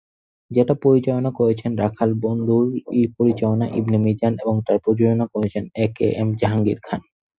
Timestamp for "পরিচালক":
3.17-3.69